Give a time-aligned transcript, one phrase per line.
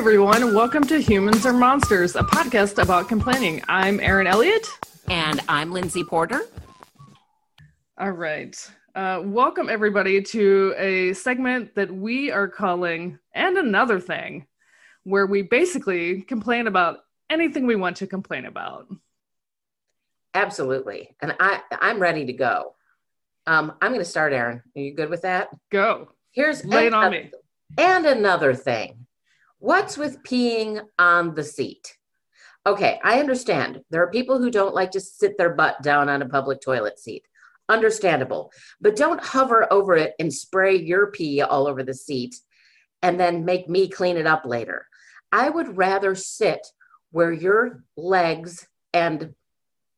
[0.00, 0.54] everyone.
[0.54, 3.62] Welcome to Humans Are Monsters, a podcast about complaining.
[3.68, 4.66] I'm Erin Elliott.
[5.10, 6.40] And I'm Lindsay Porter.
[7.98, 8.56] All right.
[8.94, 14.46] Uh, welcome, everybody, to a segment that we are calling And Another Thing,
[15.04, 18.86] where we basically complain about anything we want to complain about.
[20.32, 21.14] Absolutely.
[21.20, 22.74] And I, I'm ready to go.
[23.46, 24.62] Um, I'm going to start, Erin.
[24.74, 25.50] Are you good with that?
[25.70, 26.08] Go.
[26.30, 27.30] Here's Lay it on me.
[27.76, 28.96] And another thing.
[29.60, 31.94] What's with peeing on the seat?
[32.66, 33.82] Okay, I understand.
[33.90, 36.98] There are people who don't like to sit their butt down on a public toilet
[36.98, 37.26] seat.
[37.68, 38.52] Understandable.
[38.80, 42.36] But don't hover over it and spray your pee all over the seat
[43.02, 44.86] and then make me clean it up later.
[45.30, 46.66] I would rather sit
[47.10, 49.34] where your legs and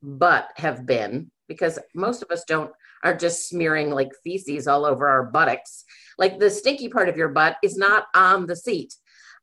[0.02, 2.72] butt have been because most of us don't
[3.04, 5.84] are just smearing like feces all over our buttocks.
[6.18, 8.94] Like the stinky part of your butt is not on the seat.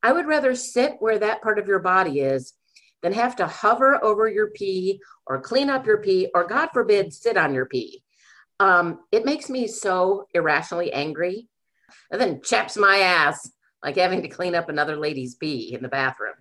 [0.01, 2.53] I would rather sit where that part of your body is
[3.01, 7.13] than have to hover over your pee or clean up your pee or, God forbid,
[7.13, 8.03] sit on your pee.
[8.59, 11.47] Um, it makes me so irrationally angry
[12.11, 13.49] and then chaps my ass
[13.83, 16.33] like having to clean up another lady's pee in the bathroom.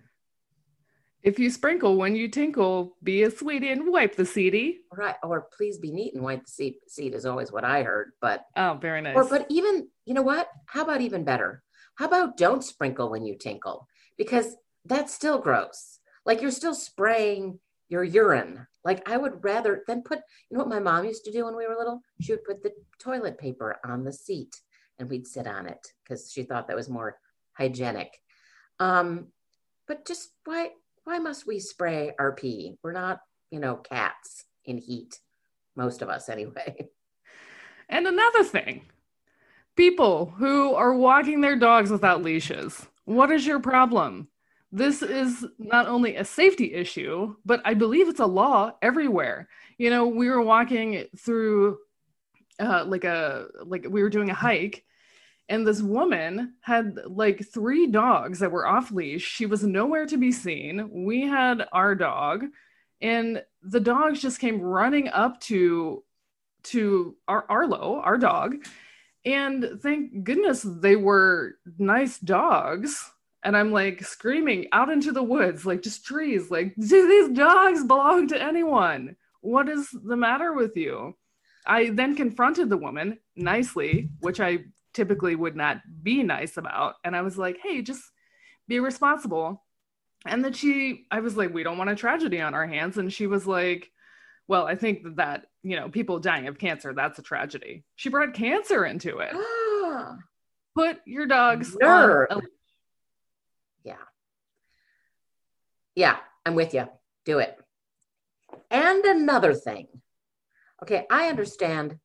[1.21, 4.79] If you sprinkle when you tinkle, be a sweetie and wipe the seedy.
[4.91, 5.15] Right.
[5.21, 8.11] Or please be neat and wipe the seat, seat is always what I heard.
[8.21, 9.15] But Oh, very nice.
[9.15, 10.49] Or, but even, you know what?
[10.65, 11.61] How about even better?
[11.99, 13.85] How about don't sprinkle when you tinkle?
[14.17, 14.55] Because
[14.85, 15.99] that's still gross.
[16.25, 18.65] Like you're still spraying your urine.
[18.85, 21.57] Like I would rather than put, you know what my mom used to do when
[21.57, 21.99] we were little?
[22.21, 24.61] She would put the toilet paper on the seat
[24.97, 27.19] and we'd sit on it because she thought that was more
[27.51, 28.17] hygienic.
[28.79, 29.27] Um,
[29.85, 30.69] but just why
[31.03, 32.77] why must we spray our pee?
[32.81, 33.19] We're not,
[33.51, 35.19] you know, cats in heat.
[35.75, 36.87] Most of us anyway.
[37.89, 38.83] And another thing
[39.79, 42.85] people who are walking their dogs without leashes.
[43.05, 44.27] What is your problem?
[44.73, 49.47] This is not only a safety issue, but I believe it's a law everywhere.
[49.77, 51.77] You know, we were walking through
[52.59, 54.83] uh, like a like we were doing a hike
[55.47, 59.23] and this woman had like three dogs that were off leash.
[59.23, 61.05] She was nowhere to be seen.
[61.05, 62.43] We had our dog
[63.01, 66.03] and the dogs just came running up to
[66.63, 68.57] to our Arlo, our dog.
[69.25, 73.11] And thank goodness they were nice dogs.
[73.43, 77.83] And I'm like screaming out into the woods, like just trees, like, do these dogs
[77.83, 79.15] belong to anyone?
[79.41, 81.15] What is the matter with you?
[81.65, 86.95] I then confronted the woman nicely, which I typically would not be nice about.
[87.03, 88.03] And I was like, hey, just
[88.67, 89.63] be responsible.
[90.25, 92.97] And then she, I was like, we don't want a tragedy on our hands.
[92.97, 93.89] And she was like,
[94.49, 97.83] well, I think that, that you know, people dying of cancer, that's a tragedy.
[97.95, 99.31] She brought cancer into it.
[100.75, 102.41] Put your dogs on a
[103.83, 103.93] Yeah.
[105.95, 106.17] Yeah,
[106.47, 106.89] I'm with you.
[107.25, 107.57] Do it.
[108.71, 109.87] And another thing.
[110.81, 111.99] Okay, I understand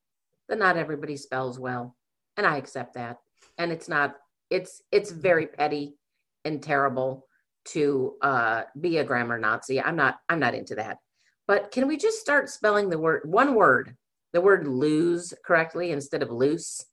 [0.50, 1.96] that not everybody spells well,
[2.36, 3.20] and I accept that.
[3.56, 4.16] And it's not
[4.50, 5.96] it's it's very petty
[6.44, 7.26] and terrible
[7.66, 9.80] to uh be a grammar Nazi.
[9.80, 10.98] I'm not I'm not into that.
[11.46, 13.96] But can we just start spelling the word one word,
[14.32, 16.84] the word lose correctly instead of loose?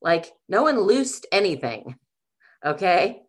[0.00, 1.96] Like no one loosed anything.
[2.64, 3.22] Okay?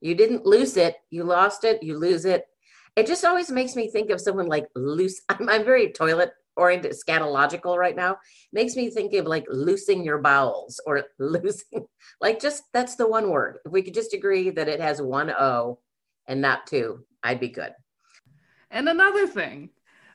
[0.00, 2.44] You didn't lose it, you lost it, you lose it.
[2.96, 5.20] It just always makes me think of someone like loose.
[5.28, 8.18] I'm, I'm very toilet oriented, scatological right now.
[8.52, 11.86] Makes me think of like loosing your bowels or losing,
[12.20, 13.58] like just that's the one word.
[13.64, 15.78] If we could just agree that it has one O
[16.26, 17.72] and not two, I'd be good.
[18.70, 19.70] And another thing,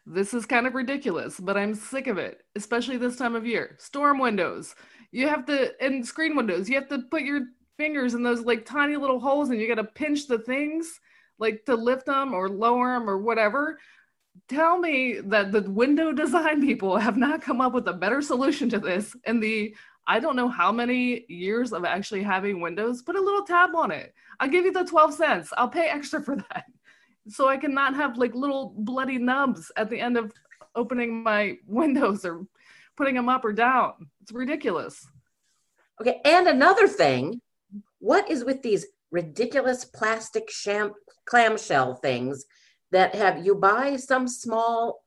[0.05, 3.75] this is kind of ridiculous, but I'm sick of it, especially this time of year.
[3.79, 4.75] Storm windows.
[5.11, 7.41] You have to, and screen windows, you have to put your
[7.77, 10.99] fingers in those like tiny little holes and you got to pinch the things
[11.39, 13.79] like to lift them or lower them or whatever.
[14.47, 18.69] Tell me that the window design people have not come up with a better solution
[18.69, 19.15] to this.
[19.25, 19.75] And the,
[20.05, 23.89] I don't know how many years of actually having windows, put a little tab on
[23.89, 24.13] it.
[24.39, 25.53] I'll give you the 12 cents.
[25.57, 26.65] I'll pay extra for that
[27.27, 30.31] so I cannot have like little bloody nubs at the end of
[30.75, 32.45] opening my windows or
[32.97, 33.93] putting them up or down.
[34.21, 35.05] It's ridiculous.
[36.01, 37.41] Okay, and another thing,
[37.99, 40.93] what is with these ridiculous plastic sham-
[41.25, 42.45] clamshell things
[42.91, 45.03] that have you buy some small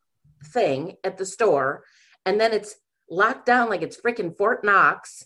[0.52, 1.84] thing at the store
[2.24, 2.76] and then it's
[3.10, 5.24] locked down like it's freaking Fort Knox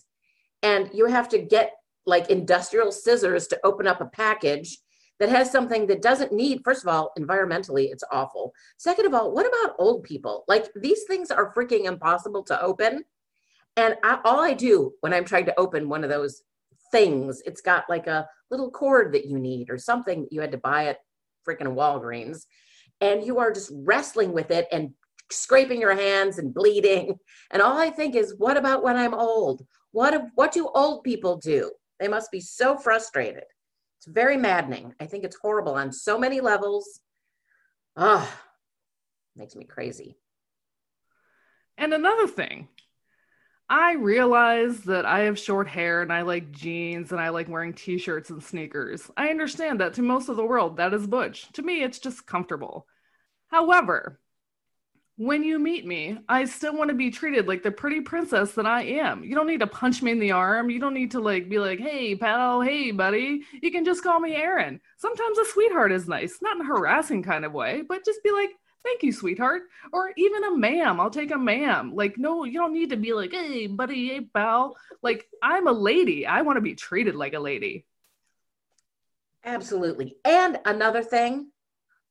[0.61, 1.73] and you have to get
[2.05, 4.79] like industrial scissors to open up a package
[5.23, 9.33] that has something that doesn't need first of all environmentally it's awful second of all
[9.33, 13.03] what about old people like these things are freaking impossible to open
[13.77, 16.43] and I, all i do when i'm trying to open one of those
[16.93, 17.41] things.
[17.45, 20.57] It's got like a little cord that you need or something that you had to
[20.57, 20.99] buy at
[21.45, 22.45] freaking Walgreens.
[23.01, 24.91] And you are just wrestling with it and
[25.29, 27.17] scraping your hands and bleeding.
[27.51, 29.65] And all I think is, what about when I'm old?
[29.91, 31.71] What, what do old people do?
[31.99, 33.43] They must be so frustrated.
[34.03, 34.93] It's very maddening.
[34.99, 36.99] I think it's horrible on so many levels.
[37.95, 38.29] Ah,
[39.33, 40.17] makes me crazy.
[41.77, 42.67] And another thing,
[43.69, 47.71] I realize that I have short hair and I like jeans and I like wearing
[47.71, 49.09] t shirts and sneakers.
[49.15, 51.49] I understand that to most of the world, that is butch.
[51.53, 52.85] To me, it's just comfortable.
[53.47, 54.19] However,
[55.17, 58.65] when you meet me, I still want to be treated like the pretty princess that
[58.65, 59.23] I am.
[59.23, 60.71] You don't need to punch me in the arm.
[60.71, 64.19] You don't need to like be like, "Hey, pal, hey, buddy." You can just call
[64.19, 64.81] me Erin.
[64.97, 68.31] Sometimes a sweetheart is nice, not in a harassing kind of way, but just be
[68.31, 68.49] like,
[68.83, 70.99] "Thank you, sweetheart," or even a ma'am.
[70.99, 71.93] I'll take a ma'am.
[71.93, 75.71] Like, no, you don't need to be like, "Hey, buddy, hey, pal." Like, I'm a
[75.71, 76.25] lady.
[76.25, 77.85] I want to be treated like a lady.
[79.45, 80.15] Absolutely.
[80.25, 81.51] And another thing,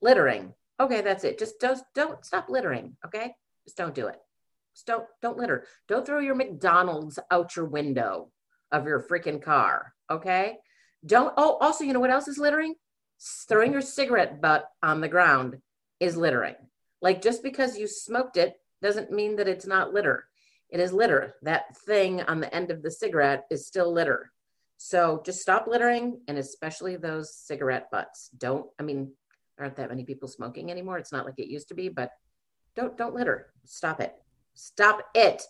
[0.01, 1.39] littering Okay, that's it.
[1.39, 2.97] Just don't don't stop littering.
[3.07, 4.17] Okay, just don't do it.
[4.75, 5.65] Just don't don't litter.
[5.87, 8.33] Don't throw your McDonald's out your window
[8.73, 9.95] of your freaking car.
[10.11, 10.59] Okay.
[11.07, 11.33] Don't.
[11.37, 12.75] Oh, also, you know what else is littering?
[13.49, 15.59] Throwing your cigarette butt on the ground
[16.01, 16.57] is littering.
[17.01, 20.27] Like just because you smoked it doesn't mean that it's not litter.
[20.69, 21.35] It is litter.
[21.43, 24.33] That thing on the end of the cigarette is still litter.
[24.79, 28.31] So just stop littering and especially those cigarette butts.
[28.37, 29.13] Don't, I mean,
[29.63, 30.99] aren't that many people smoking anymore.
[30.99, 32.11] It's not like it used to be, but
[32.75, 33.53] don't don't litter.
[33.65, 34.15] Stop it.
[34.55, 35.43] Stop it.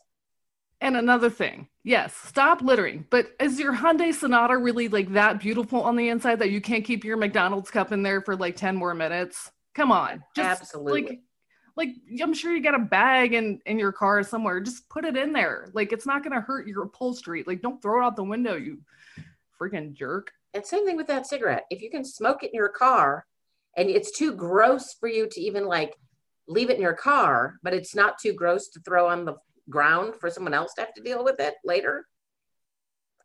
[0.80, 3.06] And another thing, yes, stop littering.
[3.08, 6.84] But is your Hyundai Sonata really like that beautiful on the inside that you can't
[6.84, 9.52] keep your McDonald's cup in there for like 10 more minutes?
[9.74, 10.24] Come on.
[10.34, 11.02] Just Absolutely.
[11.02, 11.20] Like,
[11.76, 14.60] like I'm sure you got a bag in in your car somewhere.
[14.60, 15.68] Just put it in there.
[15.72, 17.44] Like it's not gonna hurt your upholstery.
[17.46, 18.80] Like don't throw it out the window, you
[19.60, 20.32] freaking jerk.
[20.52, 21.64] And same thing with that cigarette.
[21.70, 23.24] If you can smoke it in your car,
[23.76, 25.94] and it's too gross for you to even like
[26.48, 29.36] leave it in your car, but it's not too gross to throw on the
[29.70, 32.06] ground for someone else to have to deal with it later.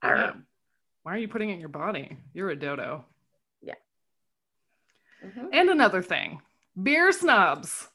[0.01, 0.25] I don't yeah.
[0.25, 0.33] know.
[1.03, 2.17] Why are you putting it in your body?
[2.33, 3.05] You're a dodo.
[3.61, 3.75] Yeah.
[5.25, 5.47] Mm-hmm.
[5.53, 6.41] And another thing
[6.81, 7.87] beer snobs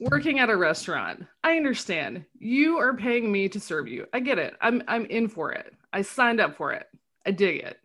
[0.00, 1.24] working at a restaurant.
[1.42, 2.24] I understand.
[2.38, 4.06] You are paying me to serve you.
[4.12, 4.54] I get it.
[4.60, 5.74] I'm I'm in for it.
[5.92, 6.86] I signed up for it.
[7.26, 7.78] I dig it.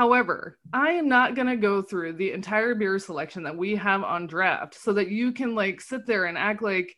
[0.00, 4.02] However, I am not going to go through the entire beer selection that we have
[4.02, 6.96] on draft so that you can like sit there and act like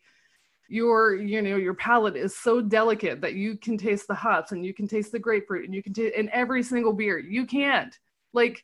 [0.69, 4.65] your you know your palate is so delicate that you can taste the hops and
[4.65, 7.19] you can taste the grapefruit and you can taste in every single beer.
[7.19, 7.93] You can't.
[8.31, 8.63] Like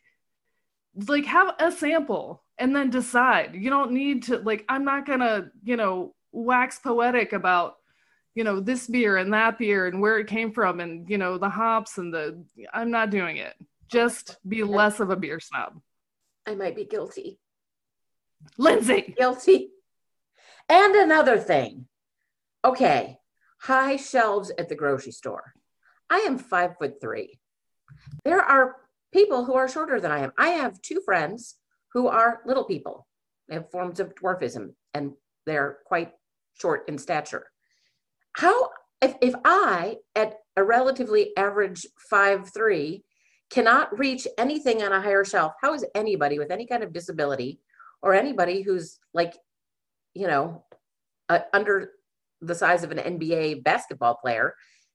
[1.06, 3.54] like have a sample and then decide.
[3.54, 7.74] You don't need to like I'm not going to, you know, wax poetic about
[8.34, 11.36] you know this beer and that beer and where it came from and you know
[11.36, 12.42] the hops and the
[12.72, 13.54] I'm not doing it
[13.90, 15.80] just be less of a beer snob.
[16.46, 17.38] I might be guilty.
[18.56, 19.14] Lindsay.
[19.16, 19.70] Guilty.
[20.68, 21.86] And another thing.
[22.64, 23.18] Okay.
[23.60, 25.52] High shelves at the grocery store.
[26.08, 27.38] I am five foot three.
[28.24, 28.76] There are
[29.12, 30.32] people who are shorter than I am.
[30.38, 31.56] I have two friends
[31.92, 33.06] who are little people.
[33.48, 35.12] They have forms of dwarfism and
[35.46, 36.12] they're quite
[36.54, 37.50] short in stature.
[38.32, 38.70] How,
[39.02, 43.04] if, if I, at a relatively average five three,
[43.50, 47.60] cannot reach anything on a higher shelf, how is anybody with any kind of disability
[48.00, 49.36] or anybody who's like,
[50.14, 50.64] you know,
[51.28, 51.90] uh, under
[52.40, 54.54] the size of an NBA basketball player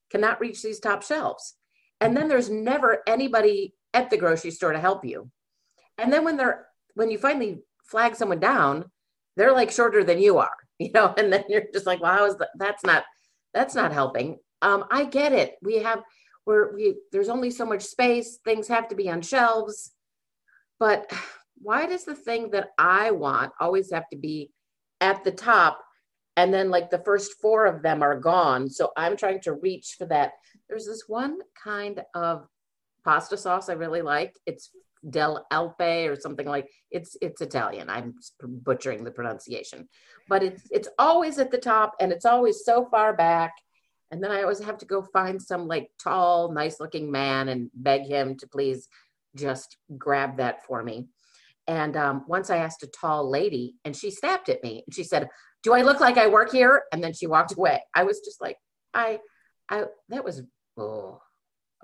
[0.10, 1.56] cannot reach these top shelves?
[2.02, 5.30] And then there's never anybody at the grocery store to help you.
[5.98, 8.86] And then when they're when you finally flag someone down,
[9.36, 12.26] they're like shorter than you are, you know, and then you're just like, well, how
[12.26, 12.50] is that?
[12.58, 13.04] That's not
[13.54, 14.40] that's not helping.
[14.62, 15.56] Um, I get it.
[15.62, 16.02] We have
[16.46, 19.92] where we there's only so much space things have to be on shelves.
[20.80, 21.12] But
[21.58, 24.52] why does the thing that i want always have to be
[25.02, 25.82] at the top
[26.38, 28.70] and then like the first four of them are gone?
[28.70, 30.32] So i'm trying to reach for that.
[30.70, 32.48] There's this one kind of
[33.04, 34.36] pasta sauce i really like.
[34.46, 34.72] It's
[35.10, 37.90] del alpe or something like it's it's italian.
[37.90, 39.88] I'm butchering the pronunciation.
[40.30, 43.54] But it's it's always at the top and it's always so far back
[44.12, 47.70] and then I always have to go find some like tall, nice looking man and
[47.74, 48.88] beg him to please
[49.36, 51.08] just grab that for me.
[51.68, 55.04] And um, once I asked a tall lady and she snapped at me and she
[55.04, 55.30] said,
[55.64, 56.84] Do I look like I work here?
[56.92, 57.82] And then she walked away.
[57.94, 58.58] I was just like,
[58.94, 59.20] I,
[59.70, 60.44] I, that was,
[60.78, 61.22] oh,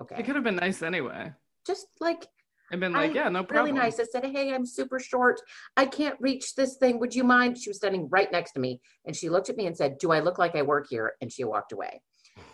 [0.00, 0.16] okay.
[0.18, 1.32] It could have been nice anyway.
[1.66, 2.26] Just like,
[2.72, 3.74] I've been like, I, yeah, no problem.
[3.74, 4.00] Really nice.
[4.00, 5.40] I said, hey, I'm super short.
[5.76, 6.98] I can't reach this thing.
[7.00, 7.58] Would you mind?
[7.58, 10.10] She was standing right next to me and she looked at me and said, do
[10.10, 11.12] I look like I work here?
[11.20, 12.00] And she walked away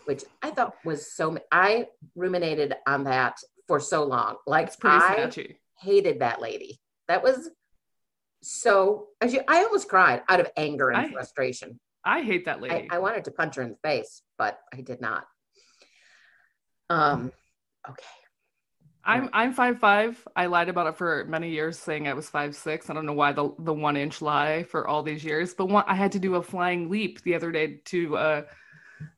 [0.05, 1.39] which I thought was so.
[1.53, 4.37] I ruminated on that for so long.
[4.47, 5.57] Like It's pretty I snatchy.
[5.81, 6.81] hated that lady.
[7.09, 7.51] That was
[8.43, 9.09] so.
[9.21, 11.79] I almost cried out of anger and I- frustration.
[12.05, 12.89] I hate that I, lady.
[12.91, 15.25] I wanted to punch her in the face, but I did not.
[16.91, 17.33] Um.
[17.89, 18.05] Okay.
[19.09, 20.23] I'm I'm five five.
[20.37, 22.91] I lied about it for many years, saying I was five six.
[22.91, 25.85] I don't know why the the one inch lie for all these years, but one,
[25.87, 28.43] I had to do a flying leap the other day to uh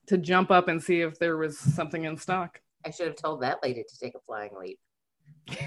[0.06, 2.60] to jump up and see if there was something in stock.
[2.86, 4.78] I should have told that lady to take a flying leap.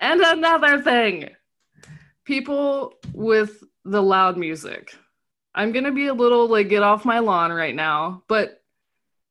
[0.00, 1.30] And another thing,
[2.24, 4.94] people with the loud music.
[5.54, 8.57] I'm gonna be a little like get off my lawn right now, but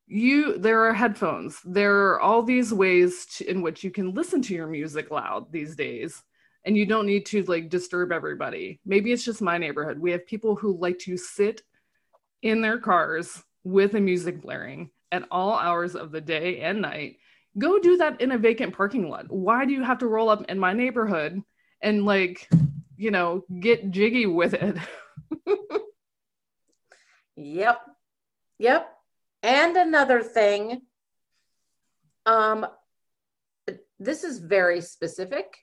[0.08, 1.60] you there are headphones.
[1.66, 5.52] There are all these ways to, in which you can listen to your music loud
[5.52, 6.24] these days,
[6.66, 8.80] and you don't need to like disturb everybody.
[8.86, 10.00] Maybe it's just my neighborhood.
[10.00, 11.62] We have people who like to sit
[12.42, 17.18] in their cars with the music blaring at all hours of the day and night
[17.58, 19.26] go do that in a vacant parking lot.
[19.30, 21.42] Why do you have to roll up in my neighborhood
[21.82, 22.48] and like,
[22.96, 24.78] you know, get jiggy with it?
[27.40, 27.80] Yep.
[28.58, 28.97] Yep.
[29.44, 30.82] And another thing,
[32.26, 32.66] um,
[34.00, 35.58] this is very specific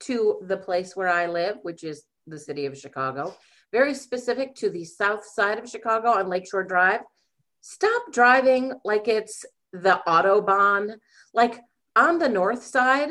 [0.00, 3.34] to the place where I live, which is the city of Chicago,
[3.72, 7.00] very specific to the south side of Chicago on Lakeshore Drive.
[7.60, 10.96] Stop driving like it's the Autobahn.
[11.34, 11.60] Like
[11.94, 13.10] on the north side,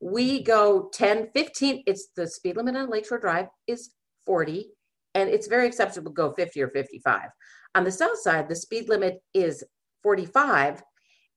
[0.00, 1.84] we go 10, 15.
[1.86, 3.90] It's the speed limit on Lakeshore Drive is
[4.26, 4.70] 40,
[5.14, 7.28] and it's very acceptable to go 50 or 55.
[7.74, 9.64] On the south side, the speed limit is
[10.02, 10.82] 45,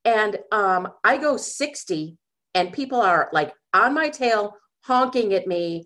[0.04, 2.18] and um, I go 60,
[2.54, 5.86] and people are like on my tail, honking at me,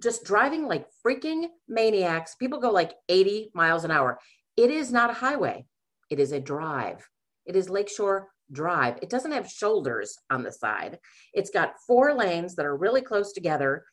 [0.00, 2.34] just driving like freaking maniacs.
[2.36, 4.18] People go like 80 miles an hour.
[4.56, 5.66] It is not a highway,
[6.10, 7.08] it is a drive.
[7.44, 8.98] It is Lakeshore Drive.
[9.02, 10.98] It doesn't have shoulders on the side.
[11.32, 13.84] It's got four lanes that are really close together,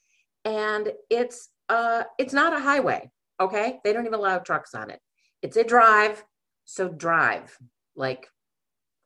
[0.45, 3.09] and it's uh, it's not a highway.
[3.39, 4.99] Okay, they don't even allow trucks on it.
[5.41, 6.23] It's a drive,
[6.65, 7.57] so drive.
[7.95, 8.27] Like,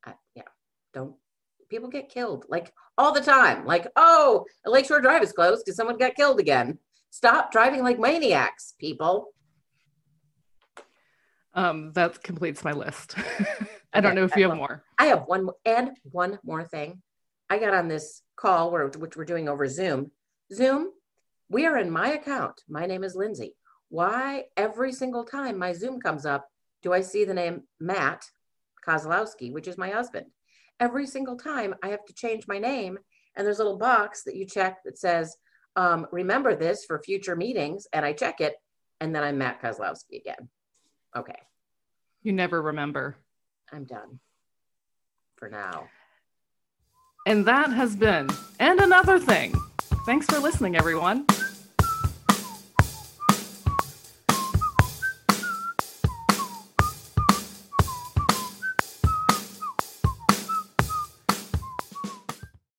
[0.06, 0.44] uh, yeah,
[0.94, 1.16] don't.
[1.70, 3.66] People get killed like all the time.
[3.66, 6.78] Like, oh, Lakeshore Drive is closed because someone got killed again.
[7.10, 9.34] Stop driving like maniacs, people.
[11.56, 13.16] Um, that completes my list.
[13.94, 14.84] I don't know if you have more.
[14.98, 17.02] I have one and one more thing.
[17.50, 20.12] I got on this call where which we're doing over Zoom.
[20.52, 20.90] Zoom,
[21.50, 22.62] we are in my account.
[22.68, 23.56] My name is Lindsay.
[23.94, 26.50] Why every single time my Zoom comes up,
[26.82, 28.26] do I see the name Matt
[28.84, 30.26] Kozlowski, which is my husband?
[30.80, 32.98] Every single time I have to change my name,
[33.36, 35.38] and there's a little box that you check that says,
[35.76, 38.56] um, "Remember this for future meetings," and I check it,
[39.00, 40.50] and then I'm Matt Kozlowski again.
[41.16, 41.44] Okay,
[42.24, 43.16] You never remember.
[43.72, 44.20] I'm done
[45.36, 45.88] for now.
[47.28, 48.28] And that has been,
[48.60, 49.54] and another thing.
[50.08, 51.28] Thanks for listening, everyone.